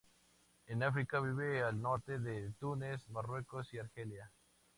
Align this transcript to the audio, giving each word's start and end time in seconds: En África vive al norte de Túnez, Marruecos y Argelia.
En 0.65 0.81
África 0.81 1.19
vive 1.19 1.61
al 1.61 1.79
norte 1.79 2.17
de 2.17 2.53
Túnez, 2.57 3.07
Marruecos 3.11 3.71
y 3.71 3.77
Argelia. 3.77 4.31